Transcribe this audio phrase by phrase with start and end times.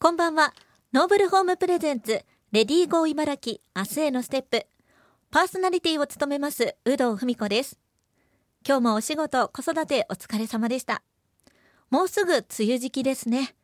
[0.00, 0.54] こんばんは。
[0.92, 4.64] ノーブルホーム presents Lady Go 茨城明日へのステップ。
[5.32, 7.80] パーソナリティを務めます有働文子です。
[8.64, 11.02] 今日もお仕事子育てお疲れ様でした。
[11.90, 13.56] もうすぐ梅雨時期ですね。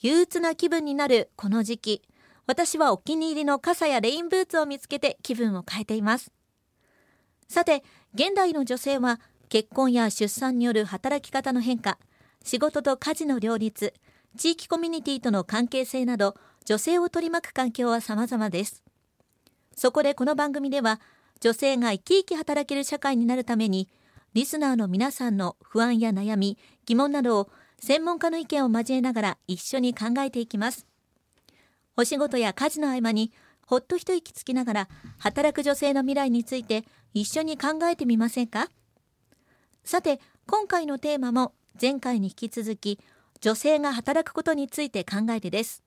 [0.00, 2.02] 憂鬱な気分になるこの時期。
[2.48, 6.32] 私はお気に入りの傘やレインブーツを見つけて気分を変えています。
[7.46, 7.84] さて
[8.14, 12.00] 現代の女性は結婚や出産による働き方の変化
[12.42, 13.94] 仕事と家事の両立
[14.36, 18.82] 地域コミュニティとの関係性など女性を取り巻く環境は様々です。
[19.74, 21.00] そこでこの番組では
[21.40, 23.88] 女性が生き生き働ける社会になるために
[24.34, 27.50] リスナーの皆さんの不安や悩み疑問などを
[27.80, 30.86] 専門家の意見を交えながら一緒に考えていきます。
[31.96, 33.32] お仕事や家事の合間に
[33.66, 34.88] ほっと一息つきながら
[35.18, 38.68] 働く女性の未来について一緒に考えてみませんか？
[39.84, 43.00] さて今回のテーマも前回に引き続き
[43.40, 45.82] 女性が働くことについて考えてです。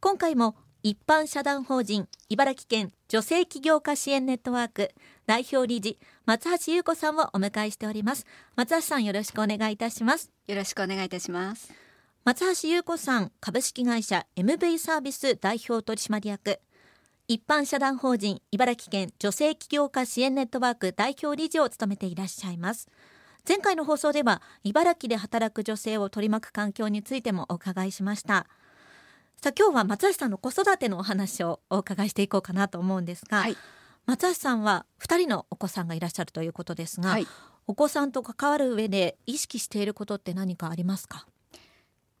[0.00, 4.90] 今回も一般社団法人茨城県女性起業家支援ネットワーク
[5.26, 8.26] 代表理事松橋優子さんをお迎えしております。
[8.56, 10.30] 松橋さんよろしくお願いいたします。
[10.46, 11.72] よろしくお願いいたします。
[12.24, 16.60] 松橋優子さん株式会社 MV サービス代表取締役。
[17.28, 22.88] 一般社団法人茨城県女性起業家支援ネットワーク代表理事を務めていらっしゃいます
[23.48, 28.46] 前回の放送では茨城で働く女性を取り巻く環境についてもお伺いしました。
[29.36, 33.56] さあ今日は松橋さんの子育てのお話をお伺いしていこうかなと思うんですが、はい、
[34.06, 37.26] 松橋さんは2人のお子さんがいらっしゃるということですが、はい、
[37.66, 41.26] お子さんと関わる上で意識していることって何かありますか？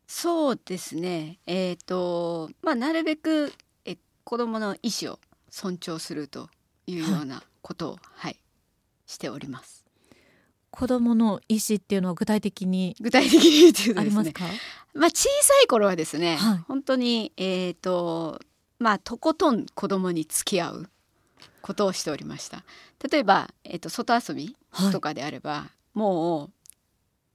[0.08, 1.38] そうですね。
[1.46, 3.52] えっ、ー、とまあなるべく
[3.84, 6.50] え子供の意思を尊重すると
[6.88, 8.40] いうようなことを、はい、はい、
[9.06, 9.81] しております
[10.72, 14.32] 子供の意思っていうのは具体的に具体的に言うとですね。
[14.94, 18.40] まあ小さい頃はですね、はい、本当にえっ、ー、と
[18.78, 20.90] まあとことん子供に付き合う
[21.60, 22.64] ことをしておりました。
[23.10, 24.56] 例えば、えーと、外遊び
[24.90, 26.50] とかであれば、はい、も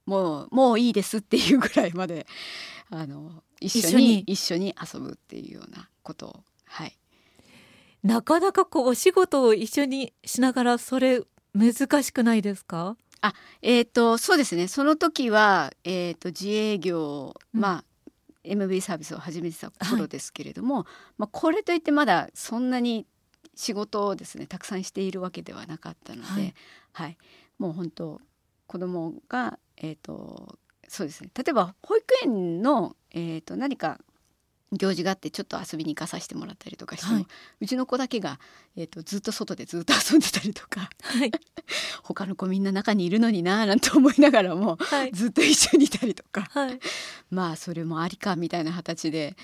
[0.08, 2.26] うもうもういいですっていうぐらいまで
[2.90, 4.20] あの一緒に。
[4.22, 6.98] 一緒に遊ぶっていうようなことをはい。
[8.04, 11.22] なかなかこうお仕事を一緒にしながらそれ
[11.54, 12.98] 難しくないですか？
[13.22, 14.68] あえっ、ー、とそうですね。
[14.68, 17.84] その時は、えーと、自営業、うん、まあ
[18.44, 20.86] MV サービスを始めてた頃ですけれども、はい、
[21.18, 23.06] まあ、これといってまだそんなに
[23.56, 26.54] 仕事をですねたくさんしているわけではなかったので、はい、
[26.94, 27.18] はい、
[27.58, 28.22] もう本当
[28.68, 31.30] 子供がえっ、ー、とそうですね。
[31.36, 34.00] 例えば保育園の、えーと何か
[34.74, 37.28] 行事があってちょっと遊びに行かさせてもらったりとかしても、はい、
[37.62, 38.40] うちの子だけが、
[38.76, 41.32] えーと、ずっと外でずっと遊んでたりとか、はい、
[42.04, 46.50] 他の子みんな中にいるのにななんて思いながらも、はい、ずっと一緒にいたりとか、
[47.32, 49.38] まあそれもありかみたいな形で、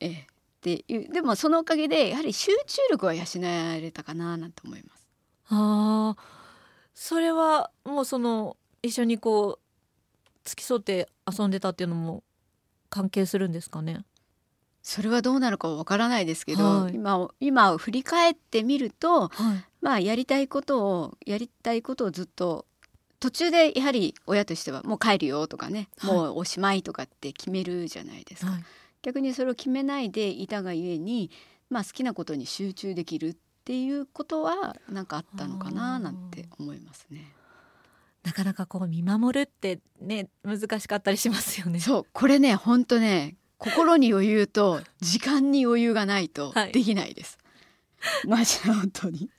[0.00, 5.06] えー、ででもそのおかげでやはり集中力は養えれたかななんて思います。
[5.50, 6.16] あ
[6.94, 9.70] それはもうその一緒にこう
[10.44, 12.22] 付き添って遊んでたっていうのも
[12.88, 14.04] 関係するんですかね？
[14.82, 22.66] それはどうなるかわからないですけど、はい、今今振り返ってみると、はい、まあやりたいことをやりたいことをずっと
[23.18, 28.52] 途中でやはり親としてはもう帰るよとかね、はい、もうおしまいとかって決めるじゃないですか、
[29.02, 31.30] 逆にそれを決めないでいたがゆえに、
[31.68, 37.34] まあ、好きなことに集中できるっていうことはなんかあったのかななんて思いますね。
[38.22, 41.80] なかなかこう見守るってね難しかったりしますよね。
[41.80, 47.38] そうこれね本当ね心に余裕と時間に余裕がないとできないです。
[47.98, 49.30] はい、マジで本当に。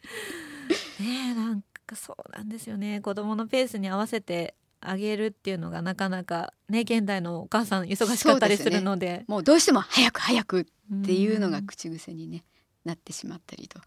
[1.00, 3.02] ねなんかそうなんですよね。
[3.02, 10.66] 子供のペースに合わせてあげるっていうのがなかなかね現代のお母さん忙しかったりするので、ね、もうどうしても早く早くっ
[11.04, 12.44] ていうのが口癖にね
[12.86, 13.80] なってしまったりと、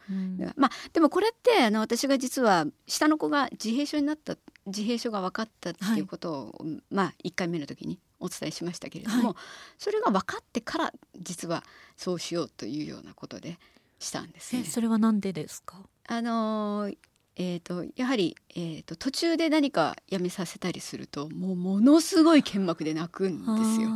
[0.57, 9.35] まあでもこれってあの私が実は下の子が自閉症になった自閉症が分かったっていうことを、はい、まあ1回目の時にお伝えしましたけれども、はい、
[9.79, 11.63] それが分かってから実は
[11.97, 13.59] そうしようというようなことで
[13.99, 14.65] したんですね。
[14.65, 15.79] それは何でですか？
[16.07, 16.91] あの
[17.37, 23.91] えーと、やはり、えーと、途中で何かやめさせたりするともうものすごい剣幕で泣くんですよ。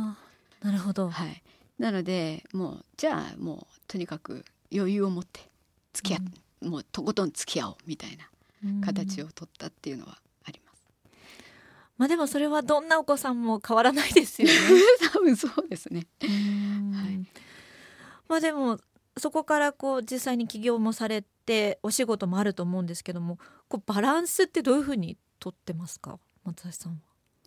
[0.61, 1.41] なるほど、はい、
[1.77, 4.43] なのでもうじゃあもうとにかく
[4.75, 5.39] 余裕を持って
[5.93, 6.21] 付き合っ、
[6.63, 8.29] うん、もうとことん付き合おうみたいな
[8.85, 10.17] 形を取ったっていうのは
[11.99, 14.53] まあでもそれはどんなお子さんも変わらないですよね。
[15.11, 16.07] 多分そうですね。
[16.21, 17.25] はい、
[18.29, 18.79] まあでも
[19.17, 23.37] そこからこう実際に起業もされてお仕事もあると思うんですけども
[23.67, 26.17] こうバランスってどういうふうにとってますか？
[26.45, 26.99] 松橋さんは。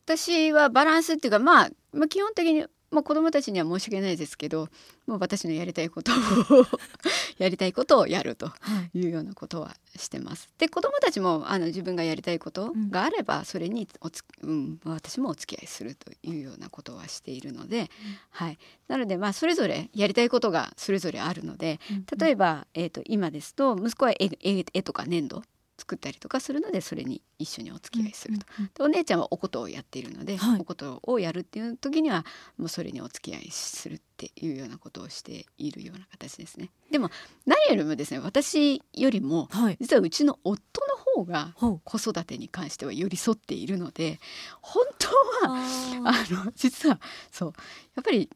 [0.05, 4.69] 私はバランスっていうか、まあ、まあ基本的にまあ、子どもたちには申し訳ないですけど
[5.07, 6.15] もう私のやりたいことを
[7.39, 8.53] やりたいことをやると
[8.95, 9.07] い。
[9.07, 10.49] うようなことはしてます。
[10.59, 17.87] で子どもたちもあの自分がやりたいことがあればそれにおつ、うん、私もお付き合いするというようなことはしているので、うん、
[18.31, 18.59] はい、
[18.89, 21.81] なのでまあそれぞれやりたいことがそれぞれあるので
[22.17, 25.43] 例えば、えーと、今ですと息子は絵絵とか粘土
[25.83, 28.39] 作ったりとかするのでそれに一緒にお付き合いする
[28.73, 32.25] と、お姉ちゃんはお琴をやっているので、はい、お琴をやるっていう時には
[32.57, 36.71] もうそれにお付き合いするっていうようなことをしているような形ですね。
[36.93, 37.11] でも
[37.47, 39.49] 何よりもですね私よりも、
[39.81, 41.53] 実はうちの夫の方が
[41.83, 44.21] 子育てに関しては寄り添っているので
[44.61, 45.09] 本当
[45.49, 45.57] は
[46.05, 47.01] あの実は
[47.33, 47.53] そう
[47.97, 48.31] やっぱり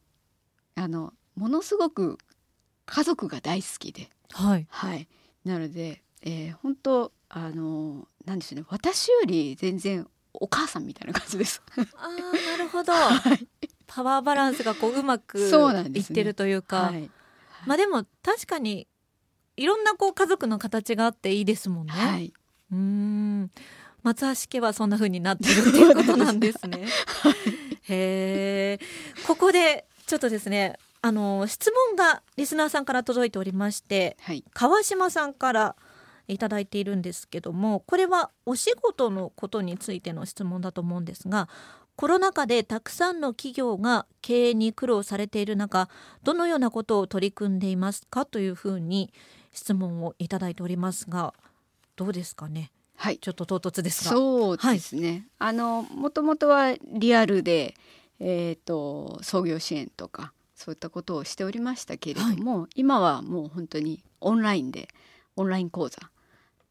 [0.75, 2.17] あのものすごく
[2.85, 5.07] 家族が大好きで、はい、はい、
[5.45, 8.63] なので、えー、本当あのなんですね。
[8.67, 11.61] 私より全然お母さんみたいな感じです。
[11.95, 12.09] あ
[12.51, 13.47] なるほど、 はい、
[13.87, 17.11] パワーバランスがこううまくいってるというか、ねはい、
[17.65, 18.87] まあでも確かに
[19.55, 21.93] いろんなこう家族の形があっていいですもんね。
[21.93, 22.33] はい、
[22.73, 23.51] うん。
[24.03, 26.87] 松橋家はそんな風になってるっていうことなんですね。
[27.89, 28.85] へえ
[29.25, 35.75] ここでちょっとですねあの質問がリスナーさんから届いておりまして、はい、川島さんから
[36.27, 41.47] いただいているんですけどもこれはお仕事のことについての質問だと思うんですが
[41.95, 45.89] コロナ禍でたくさんの企業が経営に苦労されている中
[46.23, 49.11] どのようなことを取り組んでいますかというふうに
[49.51, 51.33] 質問をいただいておりますが
[51.95, 52.71] どうですかね？
[52.95, 54.11] はい、ちょっと唐突ですが。
[54.11, 57.73] そうですね、はい、あのもともとはリアルで、
[58.19, 64.87] えーと、創業支援とかそういったことをしておりましたけれども、はい、今はもう本当にオンラインで
[65.35, 65.99] オンライン講座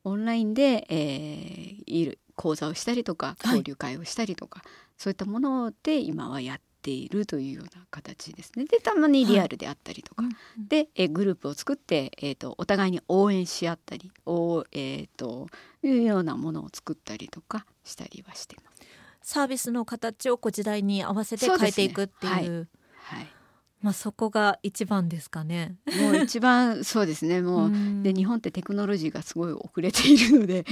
[0.07, 8.67] オンラインで、えー、いる講座をしたりとか交流会をしたりとか、はい、そういったもので今はやっているというような形ですね。
[8.67, 10.33] でたまにリアルであったりとか、はい、
[10.69, 15.49] で、えグループを作って、えーと、お互いに応援し合ったりお、えーと、
[15.83, 18.83] というようなものを作ったりとかしたりはしてます。
[19.23, 22.33] サービスの形をこう時代に合わせて変えていくっていう。
[22.33, 23.36] うね、はい、はい
[23.83, 25.77] まあ、そこが一番ですかね。
[26.01, 27.71] もう一番そうですねもう
[28.03, 30.65] で日本ってテクノロジーがすごい遅れているので、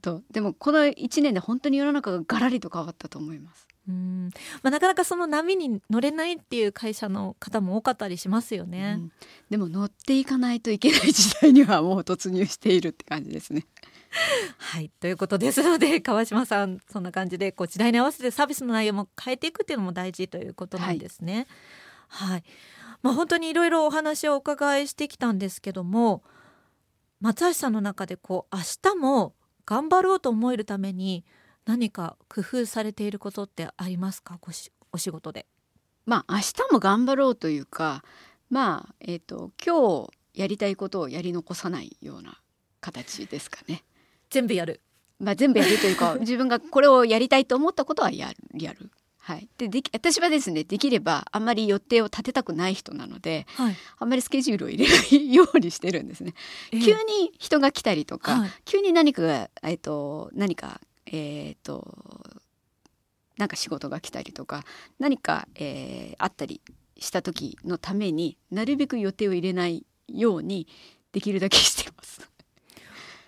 [0.00, 3.66] とでもこの1年で本当に世の中がガラリと変わったと思います。
[3.88, 4.30] うん
[4.62, 9.12] まあ、なかなかその波に乗れないっていう会社の方も多かったりしますよね、うん、
[9.50, 13.66] でも乗っていかないといけない時代にはもう突入しているって感じですね。
[14.58, 21.34] はいということですので川島さんそんな感じでこう時代に合わせてサービスの内容も変えていくっていうのも大事ということなんですね。
[21.34, 21.46] はい
[22.12, 22.44] はい。
[23.00, 26.22] まあ、本当にいろいろお話をお伺いしてきたんですけども
[27.20, 28.62] 松橋さんの中でこう明
[28.92, 29.34] 日も
[29.66, 31.24] 頑張ろうと思えるために
[31.64, 34.38] 何か工夫されていることってありますか？
[34.92, 35.46] お仕事で。
[36.04, 38.04] まあ明日も頑張ろうというか
[38.50, 42.40] まあえっ、ー、と今日やりたいことをやり残さないような
[42.80, 43.84] 形ですかね。
[44.30, 44.80] 全部やる。
[45.18, 48.90] まあ全部やるというか 自分がこれをやりたいと思ったことはやるやる。
[49.24, 56.34] はい、でで私はですねできればあんまり予定を立てたくない人なので、はい、あんまりスケジュールを入れないようにしてるんですね。
[56.72, 61.96] えー、急に人が来たりとか、はい、急に何かが、えーと、何かえっ、ー、と
[63.38, 64.64] なんか仕事が来たりとか
[64.98, 66.60] 何か、えー、あったり
[66.98, 70.66] した時のためになるべく予定を入れないように
[71.12, 72.28] できるだけしてます。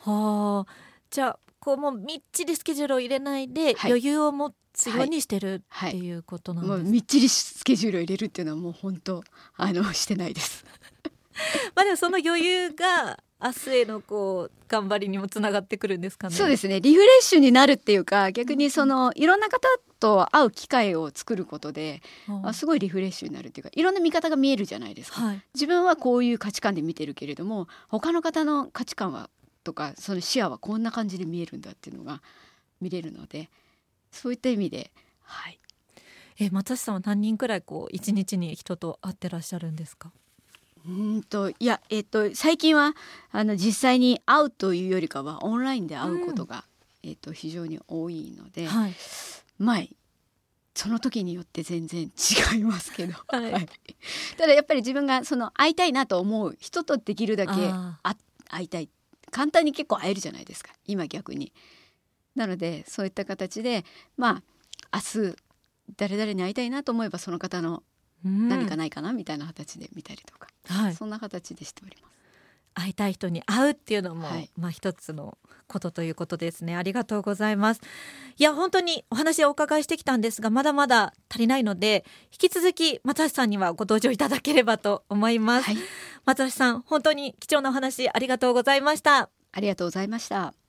[0.00, 0.73] はあ。
[1.11, 9.25] じゃあこうもうみっちりスケジュールを入れないで、余裕を持つようにしてるっていうことなんです、はいはい、みっちりスケジュールを入れるっていうのはもう本当
[9.56, 10.66] あのしてないです。
[11.75, 16.35] まあでもその余裕が明日へのこう頑張りにもつながってくるんですかね。
[16.35, 16.83] そうですね。
[16.83, 19.66] リフレッシュになるっていうか、逆にそのいろんな方
[19.99, 22.02] と会う機会を作ることで、
[22.42, 25.23] あすごいリフレッシュになるっていうか、いろんな見方が見えるじゃないですか。
[25.23, 29.30] はい、自分はこういう価値観で見てるけれども、他の方の価値観は
[29.64, 32.23] とかその視野はこんな感じで見えるんだっていうのが
[32.80, 33.50] 見れるので
[34.12, 34.92] そういった意味で
[35.23, 35.59] はい。
[36.38, 40.11] え松橋さんは何人くらいこう一日に人と会ってらっしゃるんですか？
[40.87, 42.94] うんといやえっ、と最近は
[43.30, 46.64] あの実際に会うというよりかはオンラインで会うことが、
[47.02, 48.94] うん、えっ、と非常に多いので、はい、
[49.59, 49.83] まあ
[50.75, 53.68] その時によって全然違いますけど、 はい、
[54.37, 57.52] ただやっぱり自分がその会いたいなと思う人とできるだけ
[58.50, 58.90] 会いたい
[59.31, 60.73] 簡単に結構会えるじゃないですか。
[60.87, 61.52] 今逆に。
[62.35, 63.85] なのでそういった形で
[64.16, 64.43] ま
[64.90, 65.37] あ明日
[65.97, 67.83] 誰々に会いたいなと思えばその方の
[68.25, 72.14] 何かないかなみたいな形で見たりとか、うんはい、そんな形でしております。
[72.76, 75.38] 会いたい人に会うっていうのも、はい、まあ一つの
[75.69, 76.76] ことということですね。
[76.76, 77.81] ありがとうございます。
[78.37, 85.76] いや本当にお話をお伺いしてきたんですがまだまだ足りないので引き続き松橋さんにはご登場いただければと思います、はい、
[86.25, 89.31] 松橋さん本当に貴重なお話ありがとうございました。
[89.52, 90.63] ありがとうございました。